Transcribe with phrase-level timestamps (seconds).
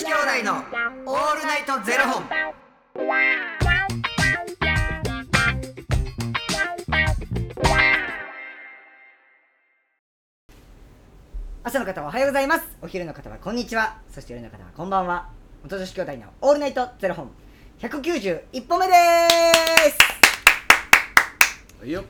[0.00, 2.24] 子兄弟のオールナイトゼロ本。
[11.62, 12.66] 朝の方はおはようございます。
[12.80, 13.98] お昼の方はこんにちは。
[14.10, 15.28] そして夜の方はこんばんは。
[15.64, 17.30] 元女子兄弟のオールナイトゼロ本。
[17.80, 18.94] 191本目で
[21.82, 21.84] す。
[21.84, 22.04] いいよ。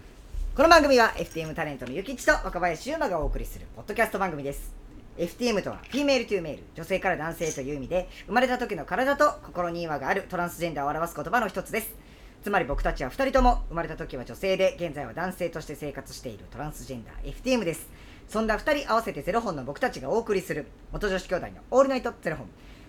[0.54, 4.79] この番組は FTM タレントのゆきちと若林優馬がお送りするポッドキャスト番組です
[5.20, 11.94] FTM とは Female to Male 女性から男性という意味で生まれた時の体と心に違和があるトランスジェンダーを表す言葉の一つです。
[12.42, 17.86] つまり僕たちは2人とも生まれた時は女性で現在は男性として生活しているトランスジェンダー FTM です。
[18.28, 22.46] そんな2人合わせてゼロ本の僕たちがお送りする元女子兄弟のオールナイトゼロ本。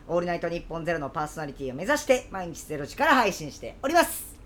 [0.07, 4.37] オールナイトニッポンゼロのパーソナリティを目指して毎日ゼロ時から配信しております。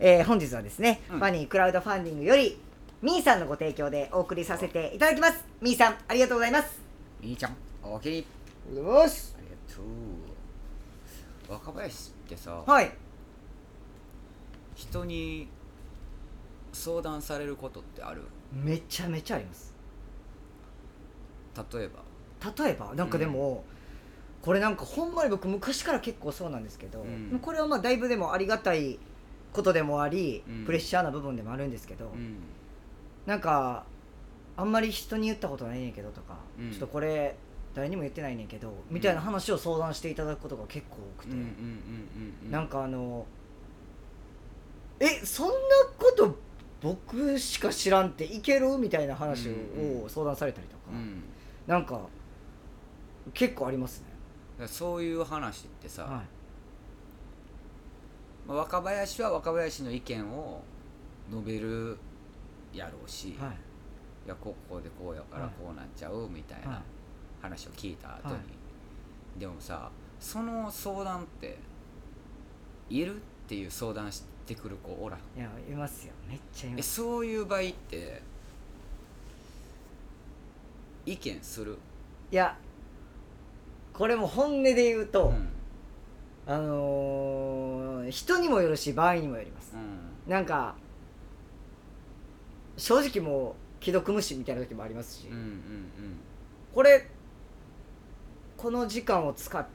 [0.00, 1.18] えー本日はですね、うん。
[1.20, 2.60] ファニークラウドファンディングより
[3.00, 5.44] みーさんのご提供でお送りさせていただきます。
[5.60, 6.89] みーさんありがとうございます
[7.20, 8.18] みーちゃん、おおきに。
[8.18, 8.24] よ
[9.08, 11.52] しありがとう。
[11.52, 12.92] 若林ってさ、はい
[14.74, 15.48] 人に
[16.72, 18.22] 相談されることってある？
[18.52, 19.74] めちゃめちゃあります
[21.72, 22.00] 例えば。
[22.64, 23.64] 例えばなんかでも、
[24.40, 28.98] これなんかほんまに僕昔から結構そうなんですけど、うんこれはまあだいぶでもありがたい
[29.52, 32.36] ことでもあり、うんプレッシャーな部分でもあるんですけど、うん。
[33.26, 33.84] なんか
[34.60, 36.70] あんまり人に言ったことないねんけどとか、うん。
[36.70, 37.36] ちょっとこれ
[37.74, 41.36] 誰にも言ってないねんけどみたいな話を相談していただくことが結構多くて。
[42.50, 43.26] なんかあの
[44.98, 45.52] えそんな
[45.98, 46.36] こと
[46.82, 48.76] 僕しか知らんっていける？
[48.76, 51.22] みたいな話うんを相談されたりとか、うん。
[51.66, 52.00] なんか
[53.32, 54.02] 結構あります
[54.58, 54.66] ね。
[54.66, 56.10] そういう話ってさ、はい。
[58.48, 60.62] まあ若林は若林の意見を
[61.30, 61.96] 述べる
[62.74, 63.52] やろうし、はいい
[64.30, 65.52] やこうこうでこうやからはい。
[65.60, 66.80] こうなっちゃうみたいはない。
[67.42, 68.40] 話を聞いた後に、は
[69.38, 71.58] でもさその相談って
[72.88, 75.20] いるっていう相談してくる子おらん？
[75.38, 76.12] いやいますよ。
[76.28, 76.94] めっちゃいえます。
[76.96, 78.22] そういう場合って
[81.06, 81.78] 意見する、
[82.30, 82.56] いや
[83.94, 85.48] これも本音で言うと、うん。
[86.46, 89.72] あのー人にもよるし場合にもよります。
[89.74, 90.30] うん。
[90.30, 90.74] なんか
[92.76, 95.50] 正直もう既読無視みたいな時もありますし、うんうん
[96.74, 97.08] これ
[98.56, 99.66] この時間を使っ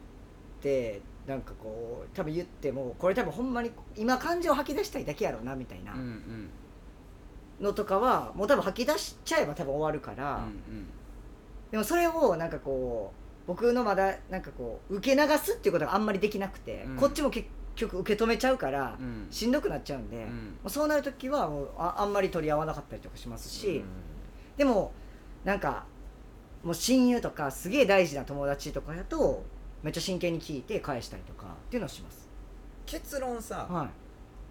[0.61, 5.93] てなんかこう多分言ってもこれ多分ほんまに今感情吐き出したいだけやろうなみたいな。
[5.93, 6.05] うんうん。
[6.05, 6.49] うん
[7.59, 10.39] のとかはもう多分吐き出しちゃえば多分終わるから、う
[10.71, 10.87] ん。
[11.71, 13.13] でもそれをなんかこ
[13.45, 16.95] う僕のまだなんかこう受け流すっていうことがあんまりできなくて、うん。
[16.97, 18.97] こっちも結局受け止めちゃうから、
[19.29, 20.57] しんどくなっちゃうんで、もうん。
[20.65, 23.85] うそうなる時はもうああんまり取り合わなかったりとかしますし、うん。
[24.57, 24.93] でも
[25.43, 25.85] なんか
[26.63, 29.43] もう親友とかすげえ大事な友達とかやと
[29.83, 32.27] めっちゃ真剣に聞いて返したりとかっていうのをします。
[32.85, 33.89] 結論さ、は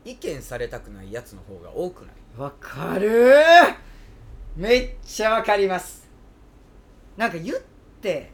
[0.05, 2.41] 意見されたくないやつの方が多くないい？
[2.41, 3.75] わかるー！
[4.57, 6.09] めっちゃわかります。
[7.17, 7.57] なんか言っ
[8.01, 8.31] て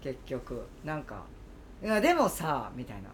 [0.00, 0.62] 結局。
[0.84, 1.24] なんか
[1.82, 3.08] いやでもさみたいな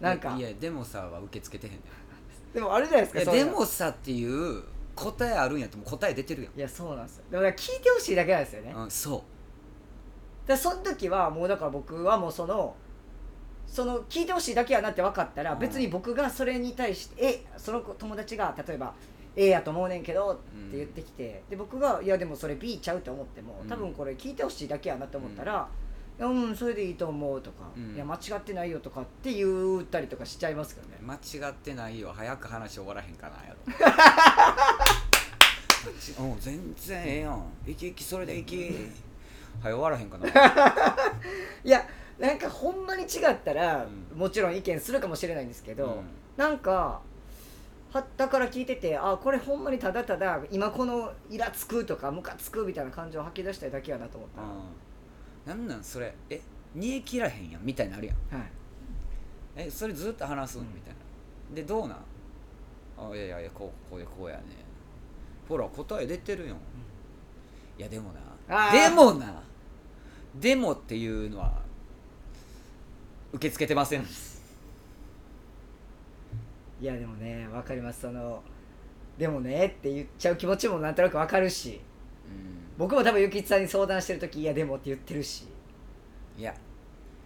[0.00, 0.34] なんか。
[0.36, 1.84] いやでもさは受け付けてへんね
[2.54, 4.62] でもあるじゃないですかでもさっていう
[4.94, 6.58] 答えあるんやってもう答え出てるやん。
[6.58, 7.24] いやそうなんですよ。
[7.30, 9.22] だから聞いてほしいだけなんですよね、うん、そ
[10.46, 12.74] でその時はもうだから僕はもうその
[13.66, 15.58] その聞いてほしいだけやなって分かったらうん。
[15.58, 18.94] 別に僕がそれに対してえその子友達が例えば
[19.36, 20.36] A やと思うねんけどっ
[20.70, 23.68] て言ってきて、で僕がいやでもそれ B ちゃうと思ってもうん。
[23.68, 25.68] 多分これ聞いてほしいだけやなと思ったら、いや
[26.20, 27.94] うんそれでいいと思うとか、うん。
[27.94, 30.98] いや間違ってないよとかって言ったりとかしちゃいますからね。
[31.02, 33.58] う間違ってないよ早く話終わらへんかなやろ。
[36.24, 37.42] うん全然ええやん。
[37.66, 38.74] 生き生きそれで生き。
[39.62, 40.28] 早終わらへんかな。
[41.64, 41.86] いや
[42.18, 44.18] なんかほんまに違ったら、うん。
[44.18, 46.04] もちろん意見するかもしれないんですけど、うん。
[46.36, 47.00] なんか
[47.92, 54.42] はったから聞いててあこれほんまにただただ今このイラつくとかムカつくみたいな感情を吐き出したいだけやなと思った。
[54.42, 54.89] ら、うん
[55.46, 56.14] なんなんそれ？
[56.28, 56.40] え
[56.74, 58.16] 煮え切らへんやんみたいなのあるやん。
[58.38, 58.48] はい、
[59.56, 60.60] えそれずっと話すん？
[60.60, 60.66] うん。
[60.74, 61.56] みたいな。
[61.56, 61.98] でどうなん？
[62.98, 64.42] あいやいやいやこうこうでこうやね
[65.48, 66.56] ほら答え出てるよ、
[67.78, 68.20] いやでもな。
[68.48, 68.90] あー。
[68.90, 69.42] でもな。
[70.34, 71.52] でもっていうのは
[73.32, 74.06] 受け付けてません。
[76.80, 78.02] いやでもねわかります。
[78.02, 78.42] その
[79.18, 81.80] でもねって言っちゃう気持ちもなんとなくわかるし。
[81.84, 81.89] うん
[82.78, 85.44] 僕も多分ゆきつさんに相談してる時いやでもって言ってるし。
[86.38, 86.54] いや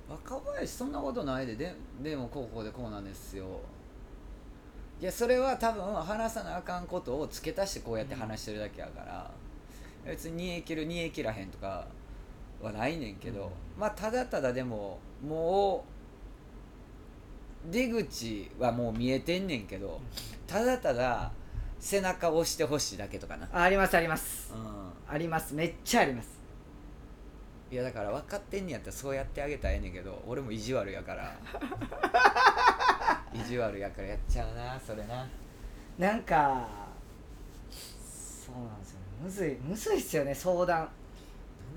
[0.09, 1.55] 若林そんなことないで。
[1.57, 3.47] ででもこうこうでこうなんですよ。
[5.01, 9.31] いやそれは多分話さなあかんことを付け足してこうやって話してるだけやから、
[10.05, 11.87] 別に煮え切る煮え切らへんとか
[12.63, 15.85] はないねんけど、まあただただでもも
[17.69, 20.01] う出口はもう見えてんねんけど。
[20.47, 21.33] ただただ
[21.85, 24.55] 背中を押してほしいだけとかな、あありますあります。
[24.55, 24.57] う
[25.07, 25.55] あります。
[25.55, 26.41] めっちゃあります。
[27.71, 31.37] ん、いやだから分かってんねやったらそうやってあげたらええねんけど俺も意地悪やから。
[33.35, 35.29] 意地悪やからやっちゃうなそれな。
[35.99, 36.67] なんか
[37.71, 39.07] そうなんですよね。
[39.23, 40.89] むずいむずいっすよね相談。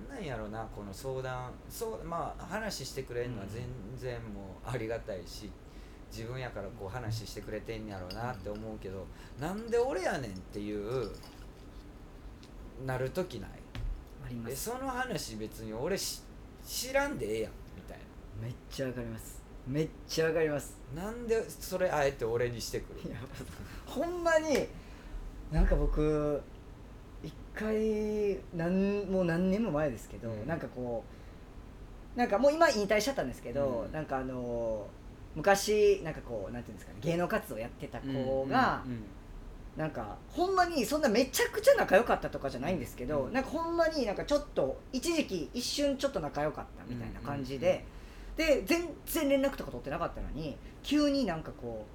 [0.10, 1.52] なんなんやろなこの相談。
[1.70, 3.66] そうまあ話してくれるのは全
[3.98, 5.52] 然もうありがたいし
[6.12, 9.06] 自分やからこう話してくれてんやろうなって思うけど、
[9.40, 11.12] なんで俺やねんっていう
[12.86, 13.50] なる時ない？
[14.26, 14.54] あります。
[14.54, 16.22] えその話別に俺し
[16.66, 17.98] 知らんでええやんみたい
[18.42, 19.42] めっちゃわかります。
[19.68, 20.78] めっちゃわかります。
[20.96, 23.10] ななんでそれあえて俺にしてくる？
[23.10, 23.18] いや
[23.86, 24.68] ほんまに
[25.52, 26.42] なんか僕
[27.24, 30.48] 一回なんもう何年も前ですけど、うん。
[30.48, 31.04] なんかこ
[32.16, 33.92] うなんかもう今引退しちゃったんですけど、うん。
[33.92, 34.88] なんかあの
[35.38, 39.04] 昔なんかこうなんていうんですかね芸能活動やってた子が、うんうん
[39.78, 43.34] なんかほんまにそんなめちゃくちゃ仲良かったとかじゃないんですけど、うん。
[43.34, 47.86] なんかほんまになんかちょっと一時期一瞬ちょっと仲良かったみたいな感じで、
[48.36, 51.86] で全然連絡とか取ってなかったのに急になんかこ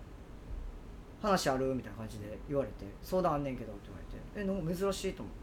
[1.20, 5.34] う話あるみたいな感じで言われて相談あんねんけどって言われてえなんか珍しいと思っ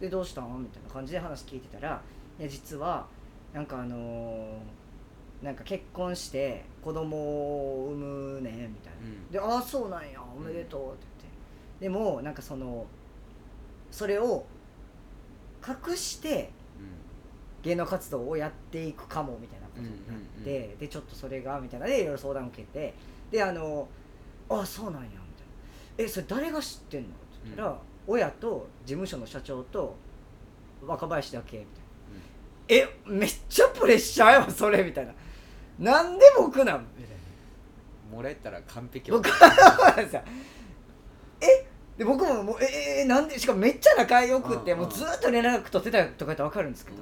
[0.00, 0.64] てでどうしたん？
[0.64, 2.02] みたいな感じで話聞いてたら
[2.40, 3.06] いや実は
[3.52, 4.48] なんかあのー
[5.42, 9.30] なんか結婚して子供を産むねみたいな、うん。
[9.30, 11.32] でああそうなんやおめでとうって言っ
[11.80, 11.84] て。
[11.84, 12.86] でもなんかその
[13.90, 14.46] それを
[15.66, 16.50] 隠して
[17.62, 19.96] 芸能活動をやっていくかもみたいなことになっ
[20.44, 21.86] て、うんうんでちょっとそれがみたいな。
[21.86, 22.94] でいろいろ相談受けて
[23.30, 23.88] であの
[24.48, 25.24] 「あそうなんや」みたいな
[25.98, 29.96] 「えそれ誰が知ってんの?」って言ったら、親と事務所の社長と
[30.86, 31.64] 若林だけみ
[32.68, 35.12] たいな「えめっちゃプレッシャーやわそれ」みたいな
[35.78, 37.16] 「なんで僕なん?」みたい
[38.12, 38.18] な。
[38.18, 39.10] 漏れたら完璧。
[39.10, 39.50] 僕は
[40.10, 40.22] さ
[41.40, 41.66] え？
[41.98, 46.98] で僕ももうええなんでしかもめっちゃ仲良くって、うんうんもうずーっと連絡取ってたとかやったら分かるんですけど、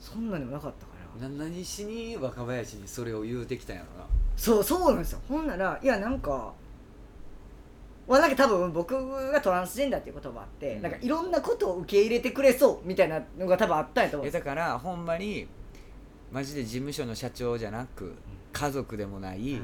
[0.00, 4.06] そんなでもなかったからな何しに若林にそれを言うてきたんやろな
[4.36, 6.54] そうそうなんですよほんならいやなんか
[8.08, 15.46] まあなんか多分僕がトランスジェンダーっていうこともあって、うんなんかいろんなことを受け入れてくれそうみたいなのが多分あったんやと思うんですだからほんまに
[16.32, 18.14] マジで事務所の社長じゃなく
[18.52, 19.62] 家族でもない、はい。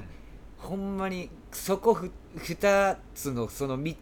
[0.58, 3.94] ほんまにそこふ2つのその道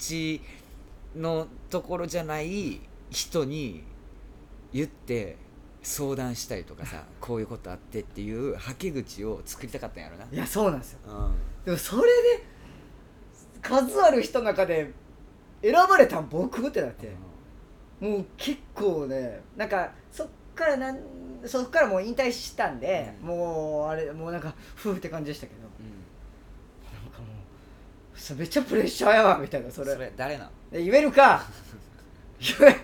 [1.14, 2.80] のところじゃない
[3.10, 3.84] 人に
[4.72, 5.36] 言って
[5.82, 10.98] 相談したりとかさ こういうことあってっていうはけ口を作りたかったんやろな、いやそうなんですよ。
[11.06, 11.34] うん、
[11.64, 12.44] でもそれで
[13.62, 14.92] 数ある人の中で
[15.62, 17.14] 選ばれたん僕ってなって、
[18.00, 20.98] もう結構ねなんかそっからなん
[21.44, 23.28] そっからもう引退したんで、うん。
[23.28, 25.60] もうあれもうなんかふーって感じでしたけど。
[25.60, 25.68] うん。
[27.04, 27.26] なんかも
[28.14, 31.42] うそれめっちゃプレッシャーやわみたいなそそれれ誰な言えるか？
[32.58, 32.76] 言え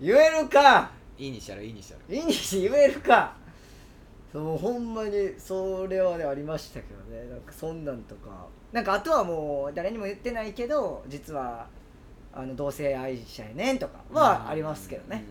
[0.00, 0.90] 言えるか？
[1.18, 3.34] いいにしたらいいにしたらいいにし言えるか？
[4.32, 7.30] そうほんまにそれはねありましたけどね。
[7.30, 8.46] なんかそんなんとか。
[8.72, 11.66] なんかあとはもう誰にも言ってないけど実は
[12.34, 15.24] あの同性愛者やねんとかはありますけどね、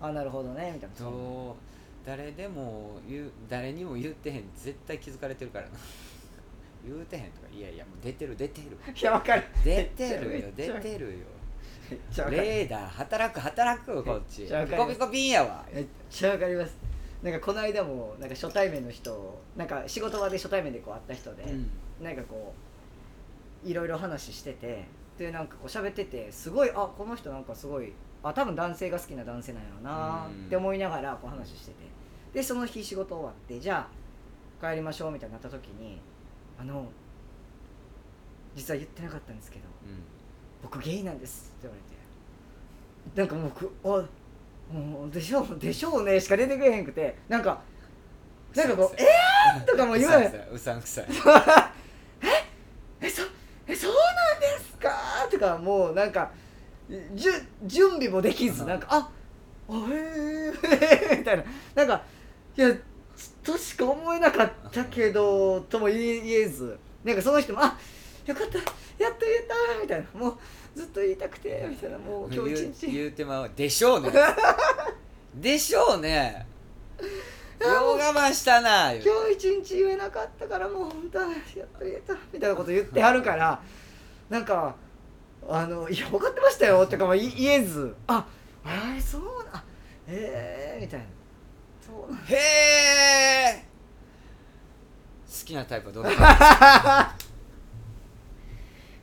[0.00, 0.96] あなるほどねみたいな。
[0.96, 1.56] と
[2.06, 5.72] 誰でも言う誰にも言ってへん絶対気づかれてるからな。
[6.86, 8.78] 言うてへんとかいやいやもう出てる出てる。
[8.94, 9.42] いやわかる。
[9.64, 11.26] 出てるよ出てるよ。
[12.30, 14.46] レーダー働く働くこっち。
[14.46, 15.64] ピコピコピンやわ。
[15.72, 16.76] めっちゃわかります。
[17.22, 21.70] なんかこの間もなんか初対面の人なんか仕事場で初対面でこう会った人で、うん。
[22.00, 22.54] なんかこ
[23.64, 24.84] ういろいろ話してて
[25.18, 30.46] でなんかこう喋っててすごいあこの人なんかすごいあ多分男性が好きな男性なんやろなうん。
[30.46, 31.74] って思いながらこう話してて。
[32.32, 33.88] でその日仕事終わってじゃ
[34.60, 35.98] あ帰りましょうみたいになった時に
[36.60, 36.86] あの
[38.54, 40.02] 実は言ってなかったんですけどうん。
[40.62, 41.88] 僕ゲイなんですって言われて。
[43.14, 47.62] なんかもうくあもうでしょうでしょうねしか出てくれへんくてなんか
[48.54, 51.06] なんかこう「えー!」とかも言われてうさんくさい
[53.00, 53.22] え そ
[53.66, 54.90] えそうなんですか？
[55.30, 56.30] とかもうなんか
[57.14, 57.32] じゅ
[57.64, 59.10] 準備もできずなんかあ
[59.68, 60.52] あへ
[61.12, 61.44] えみたいな。
[61.74, 62.02] なんか
[62.56, 62.74] いや
[63.42, 67.76] としか思えなかったけどとも言えずなんかその人もあ
[68.26, 70.20] よかったやっと言えたみたいな。
[70.20, 70.38] もう
[70.74, 71.98] ずっと言いたくてみたいな。
[71.98, 74.12] もう今日一言う日言うてまうでしょうね。
[75.34, 76.46] でしょうね。
[77.60, 79.04] よう我慢したな言う。
[79.04, 81.34] 今日一日言えなかったからもう本当はやっ
[81.78, 83.60] と言えたみたいなこと言ってはるから
[84.30, 84.74] なんか
[85.50, 87.96] あのいや分かってましたよとかも言言えず。
[88.06, 88.26] あ
[88.64, 89.64] あれそうな
[90.06, 91.06] ええー、みたいな。
[91.80, 92.12] そう。
[92.12, 93.64] なんへえ
[95.26, 97.16] 好きなタイプはどれか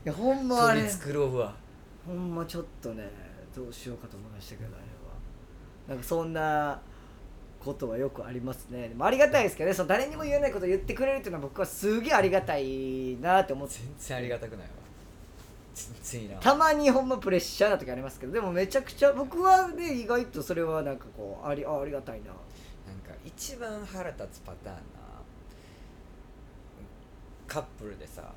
[0.05, 0.87] いやほんまあれ
[2.05, 3.09] ほんまちょっとね
[3.55, 4.85] どうしようかと思いましたけどあれは。
[5.87, 6.79] なんかそんな
[7.59, 8.89] ことはよくありますね。
[8.89, 13.75] でもありがたいですけどねその誰にも言えないことを言ってくれるっていうのは僕はすげえありがたいなって思って。
[13.79, 14.84] 全然ありがたくないわ
[15.75, 22.27] 全然いらんたまにほんまプレッシャーな時ありますけどでもめちゃくちゃ僕はね意外とそれはなんかこうありあありがたいな。
[22.27, 22.35] なん
[22.99, 24.81] か一番腹立つパターンな
[27.47, 28.31] カップルでさ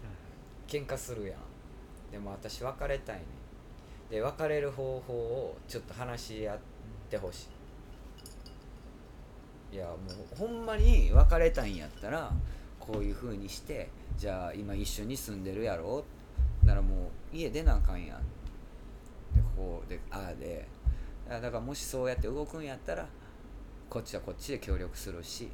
[0.66, 1.38] 喧嘩するやん。
[2.10, 3.22] でも私別れたいね
[4.10, 6.58] で別れる方法をちょっと話し合っ
[7.10, 7.48] てほし
[9.72, 9.76] い。
[9.76, 9.94] いやも
[10.32, 12.32] うほんまに別れたいんやったら
[12.80, 16.02] こういう風にしてじゃあ今一緒に住んでるやろ？
[16.64, 18.18] ならもう家出なあかんやん。
[18.18, 20.66] でこうでああで。
[21.28, 23.06] だからもしそうやって動くんやったら
[23.90, 25.50] こっちはこっちで協力するし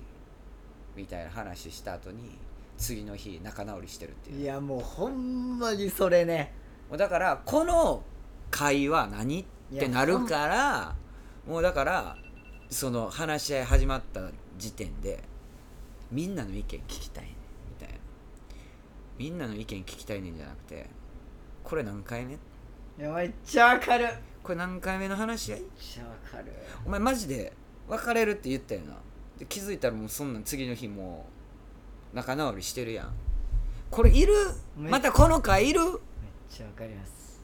[0.94, 2.38] みたいな話した後に
[2.78, 4.42] 次の日仲直りしてるっていう。
[4.42, 6.52] いやもうほんまにそれね。
[6.88, 8.04] もうだからこの
[8.50, 9.44] 会話何っ
[9.76, 10.94] てなるから
[11.46, 12.16] もうだから
[12.70, 15.24] その話し合い始まった時点で
[16.12, 17.34] みんなの意見聞きたいねん
[17.70, 17.94] みたいな。
[19.18, 20.88] みんなの意見聞きたいねんじゃなくて
[21.64, 22.34] これ何回目？
[22.34, 22.36] い
[22.98, 24.04] やめっちゃわかる。
[24.04, 26.52] めっこれ何回目の話し合いちゃわかる。
[26.86, 27.52] お前マジで
[27.88, 28.94] 別れるって言ったよな？
[29.38, 31.26] で気づいたらもうそんなん次の日も
[32.12, 33.12] う仲直りしてるやん。
[33.90, 34.34] これいる？
[34.76, 35.80] めまたこの回いる？
[35.80, 35.90] めっ
[36.50, 37.40] ちゃわかります。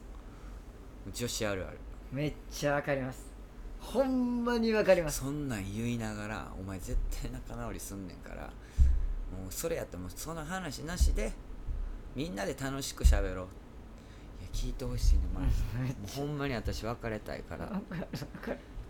[1.11, 1.77] 女子あるある。
[2.11, 3.31] めっちゃわかります。
[3.79, 5.21] ほんまにわかります。
[5.21, 11.31] そんなん言いながらお前絶対仲直りすんねんからもうそれやったらもうその話なしで
[12.15, 13.47] みんなで楽しく喋ろう
[14.53, 15.43] 聞いてほしいねまあ
[16.15, 17.81] ほんまに私別れたいから。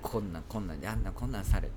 [0.01, 1.73] こんなんこんなんであんなこんなんされて。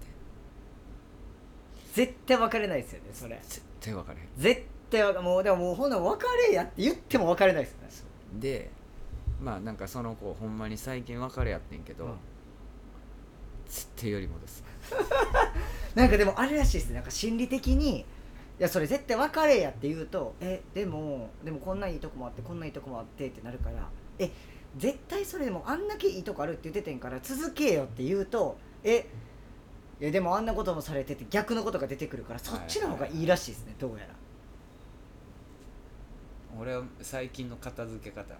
[1.93, 3.39] 絶対別れないですよねそれ。
[3.43, 4.29] 絶対別れへん。
[4.37, 7.89] 絶対もうでももうほんなら別れやって言っても別れないですよね。
[8.41, 8.71] で
[9.41, 12.13] まあなんかその子ほんまに最近別れやってんけど、うん。
[13.69, 14.65] 絶対より戻す。
[15.95, 16.97] なんかでもあれらしいですね。
[16.97, 18.05] なんか心理的に
[18.59, 24.31] いやそれ絶対別れやって言うとえでもでもこんないいとこもあってこんないいとこもあってってなるからえ
[24.77, 29.07] 絶対それでもあんだけいいとこあるって言っててんから続けよって言うとえ
[30.01, 34.15] いやでもあんなこともされてて逆のことが出てくるからそっちの方がいいらしいですねどうやら。
[36.61, 38.35] 俺は最近の片付け方。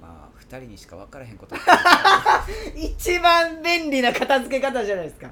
[0.00, 1.56] まあ2人にしか分からへんこと。
[2.76, 5.30] 一番便利な片付け方じゃないですか。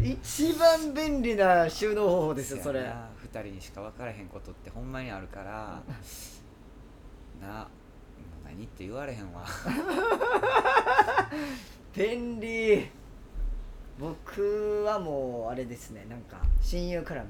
[0.00, 2.80] 一番便利な収納方法ですよそれ。
[2.80, 2.84] 2
[3.40, 5.82] 人にしか分からへんことってほんまにあるから
[7.40, 7.68] な
[8.44, 9.46] 何って言われへんわ。
[11.94, 12.88] 便利
[13.98, 16.06] 僕はもうあれですね。
[16.08, 17.28] なんか親友からも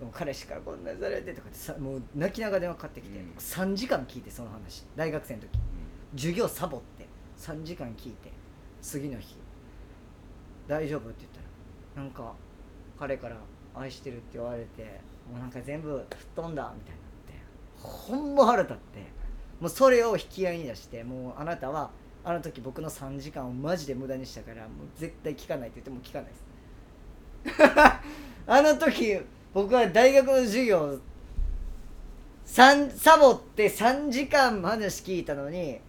[0.00, 3.32] うもう彼氏からこんなされてとかってさもう泣きながら電話かかってきて、うん。
[3.36, 4.84] 3時間聞いてその話。
[4.96, 5.50] 大学生の時。
[6.14, 7.06] 授業サボって。
[7.36, 8.32] 3時間聞いて
[8.80, 9.36] 次の日。
[10.66, 11.40] 大丈夫って言った
[12.00, 12.34] らなんか
[12.98, 13.36] 彼から
[13.78, 17.42] 愛してるって言われてもうなんか全部吹っ飛んだみたいになって
[17.76, 19.18] ほんま腹立って。
[19.60, 21.90] もうそれを引き合いに出してもうあなたは
[22.24, 27.62] あの時僕の3時間をマジで無駄にしたからもう絶対聞かないって言っても聞かないです。
[28.46, 29.18] あの時
[29.52, 30.98] 僕は大学の授業
[32.44, 35.80] 三サボって3時間話聞いたのに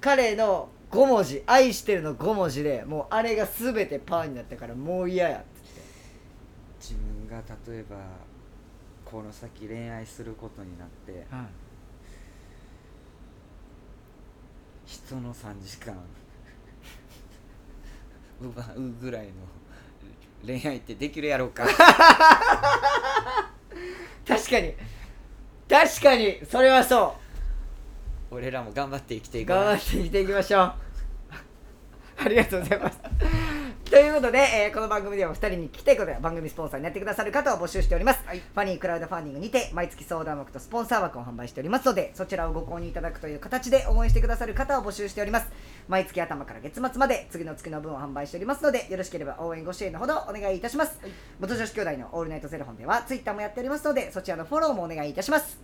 [0.00, 5.44] 彼の5文字「愛してる」の5文字でもうあれが全てパーになったからもう嫌や
[6.82, 7.36] 自分が
[7.70, 7.96] 例えば
[9.04, 11.30] この先恋愛することになって言って、
[14.84, 15.94] 人の3時間
[18.42, 19.32] 奪うぐらいの
[20.44, 21.64] 恋愛ってできるやろうか。
[24.26, 24.74] 確かに。
[25.68, 26.40] 確かに。
[26.50, 27.16] それはそ
[28.32, 28.34] う。
[28.34, 30.74] 俺らも頑張って生きていこう頑張って生きていきましょう。
[32.24, 32.98] ありがとうございます
[33.92, 45.48] ということで、えーこの番組ではお二人に聞きたいことや番組スポンサーになってくださる方を募集しております、ファニークラウドファンディングにて毎月相談枠とスポンサー枠を販売しておりますのでそちらをご購入いただくという形で応援してくださる方を募集しております。
[45.88, 50.98] 毎月頭から月末まで次の月の分を販売しておりますのでよろしければ応援ご支援のほどお願いいたします、
[51.38, 55.60] 元女子兄弟のオールナイトゼロ本ではツイッターもやっておりますのでそちらのフォローもお願いいたします。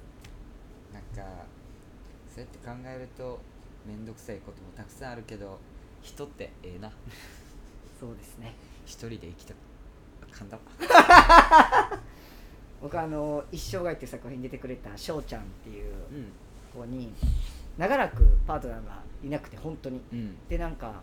[0.92, 1.32] なんか
[2.34, 3.40] そうやって考えると
[3.86, 5.58] 面倒くさいこともたくさんあるけど
[6.02, 6.92] 人ってええな
[7.98, 8.54] そうですね。
[8.86, 9.54] 一人で生きた
[10.30, 12.00] かんだわ
[12.80, 16.32] 僕あの「一生涯」っていう作品に出てくれた翔ちゃんっていううん。
[16.72, 17.12] 子に
[17.76, 20.00] 長らくパートナーがいなくて本当に。
[20.12, 20.36] うん。
[20.48, 21.02] でなんか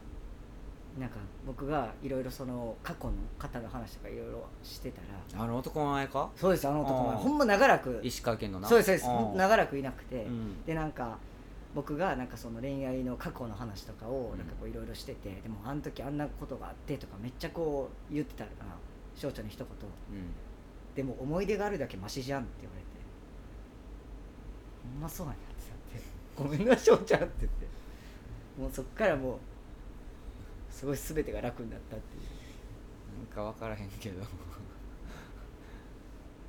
[0.98, 6.30] なんか僕がいろいろその過去の方の話とかいろいろしてたらあの男前か？
[6.38, 7.18] そうですあの男前。
[7.18, 8.00] ほんま長らく。
[8.04, 8.70] 石川県のな。
[8.70, 9.34] そうですそうです。
[9.34, 9.38] ん。
[9.38, 10.64] 長らくいなくて、うん。
[10.64, 11.18] でなんか
[11.76, 18.50] 僕がなんかその恋愛の過去の話とかをうんなんかこういろいろしてて、でもあの時あんなことがあってとかめっちゃこう言ってたら
[19.14, 19.70] 少女に一言う
[20.14, 20.28] ん
[20.96, 22.88] でも思い出があるだけマシじゃんって言われて
[24.94, 26.06] ほんまそうやなってなって
[26.38, 27.68] ごめんな翔ちゃんって言って
[28.62, 29.38] もうそっからもう
[30.70, 32.24] すごい全てが楽になったっていう
[33.20, 34.24] なんか分からへんけど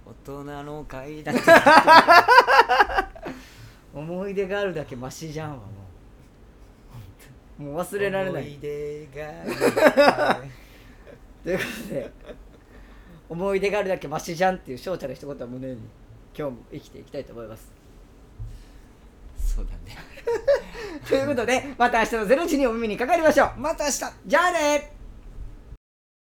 [0.06, 1.34] 大人の階段
[3.96, 5.62] 思い出があるだけマシじゃんはも
[7.58, 7.62] う。
[7.62, 8.42] もう忘れられない。
[8.42, 10.36] 思い出が
[11.42, 12.12] ということで
[13.30, 15.78] 思い出があるだけマシじゃんっていう翔ちゃんの一言は胸に
[16.36, 17.72] 今日も生きていきたいと思います。
[19.38, 19.96] そうだね。
[21.08, 23.60] ということでまた明日の0時にお耳にかかりましょう。
[23.60, 24.00] また明日。
[24.26, 24.95] じゃあね